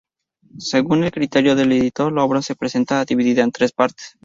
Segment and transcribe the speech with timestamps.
[0.57, 4.15] Según el criterio del editor, la obra se presenta dividida en tres partes.